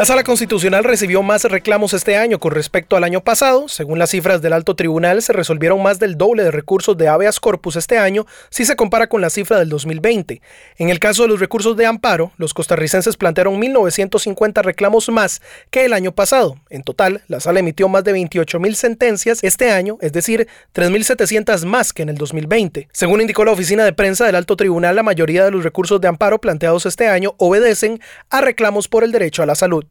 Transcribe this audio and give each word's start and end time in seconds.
La 0.00 0.06
Sala 0.06 0.24
Constitucional 0.24 0.82
recibió 0.82 1.22
más 1.22 1.44
reclamos 1.44 1.92
este 1.92 2.16
año 2.16 2.38
con 2.38 2.52
respecto 2.52 2.96
al 2.96 3.04
año 3.04 3.20
pasado. 3.20 3.68
Según 3.68 3.98
las 3.98 4.08
cifras 4.08 4.40
del 4.40 4.54
Alto 4.54 4.74
Tribunal, 4.74 5.20
se 5.20 5.34
resolvieron 5.34 5.82
más 5.82 5.98
del 5.98 6.16
doble 6.16 6.42
de 6.42 6.50
recursos 6.50 6.96
de 6.96 7.06
habeas 7.06 7.38
corpus 7.38 7.76
este 7.76 7.98
año 7.98 8.24
si 8.48 8.64
se 8.64 8.76
compara 8.76 9.10
con 9.10 9.20
la 9.20 9.28
cifra 9.28 9.58
del 9.58 9.68
2020. 9.68 10.40
En 10.78 10.88
el 10.88 10.98
caso 11.00 11.24
de 11.24 11.28
los 11.28 11.38
recursos 11.38 11.76
de 11.76 11.84
amparo, 11.84 12.32
los 12.38 12.54
costarricenses 12.54 13.18
plantearon 13.18 13.60
1.950 13.60 14.62
reclamos 14.62 15.10
más 15.10 15.42
que 15.70 15.84
el 15.84 15.92
año 15.92 16.12
pasado. 16.12 16.56
En 16.70 16.82
total, 16.82 17.22
la 17.28 17.40
Sala 17.40 17.60
emitió 17.60 17.86
más 17.90 18.02
de 18.02 18.14
28.000 18.14 18.72
sentencias 18.72 19.40
este 19.42 19.70
año, 19.70 19.98
es 20.00 20.14
decir, 20.14 20.48
3.700 20.74 21.66
más 21.66 21.92
que 21.92 22.00
en 22.00 22.08
el 22.08 22.16
2020. 22.16 22.88
Según 22.90 23.20
indicó 23.20 23.44
la 23.44 23.52
oficina 23.52 23.84
de 23.84 23.92
prensa 23.92 24.24
del 24.24 24.36
Alto 24.36 24.56
Tribunal, 24.56 24.96
la 24.96 25.02
mayoría 25.02 25.44
de 25.44 25.50
los 25.50 25.62
recursos 25.62 26.00
de 26.00 26.08
amparo 26.08 26.40
planteados 26.40 26.86
este 26.86 27.06
año 27.06 27.34
obedecen 27.36 28.00
a 28.30 28.40
reclamos 28.40 28.88
por 28.88 29.04
el 29.04 29.12
derecho 29.12 29.42
a 29.42 29.46
la 29.46 29.54
salud. 29.54 29.89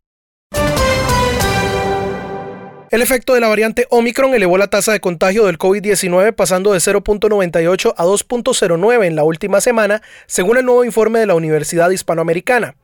El 2.92 3.04
efecto 3.04 3.36
de 3.36 3.40
la 3.40 3.48
variante 3.48 3.86
Omicron 3.92 4.34
elevó 4.34 4.58
la 4.58 4.66
tasa 4.66 4.92
de 4.92 5.00
contagio 5.00 5.46
del 5.46 5.60
COVID-19 5.60 6.34
pasando 6.34 6.74
de 6.74 6.80
0.98 6.80 7.94
a 7.96 8.04
2.09 8.04 9.06
en 9.06 9.16
la 9.16 9.24
última 9.24 9.62
semana, 9.62 10.02
según 10.26 10.58
el 10.58 10.66
nuevo 10.66 10.84
informe 10.84 11.20
de 11.20 11.28
la 11.28 11.36
Universidad 11.36 11.92
Hispanoamericana. 11.92 12.76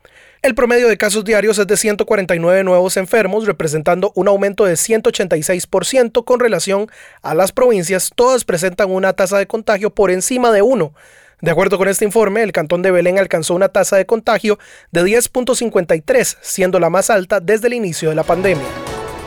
El 0.44 0.54
promedio 0.54 0.90
de 0.90 0.98
casos 0.98 1.26
diarios 1.26 1.58
es 1.58 1.66
de 1.66 1.76
149 1.76 2.64
nuevos 2.64 2.98
enfermos, 2.98 3.48
representando 3.48 4.12
un 4.14 4.28
aumento 4.28 4.66
de 4.66 4.76
186% 4.76 6.24
con 6.24 6.40
relación 6.40 6.88
a 7.24 7.34
las 7.34 7.52
provincias. 7.52 8.12
Todas 8.14 8.46
presentan 8.46 8.92
una 8.92 9.14
tasa 9.14 9.40
de 9.40 9.48
contagio 9.48 9.90
por 9.90 10.12
encima 10.12 10.52
de 10.52 10.62
1. 10.62 10.94
De 11.42 11.50
acuerdo 11.50 11.80
con 11.80 11.88
este 11.88 12.06
informe, 12.06 12.44
el 12.44 12.52
cantón 12.52 12.84
de 12.84 12.92
Belén 12.92 13.18
alcanzó 13.18 13.56
una 13.56 13.70
tasa 13.70 13.96
de 13.96 14.06
contagio 14.06 14.60
de 14.92 15.04
10.53, 15.04 16.38
siendo 16.42 16.80
la 16.80 16.92
más 16.92 17.10
alta 17.10 17.40
desde 17.40 17.66
el 17.66 17.74
inicio 17.74 18.10
de 18.10 18.16
la 18.16 18.24
pandemia. 18.24 18.85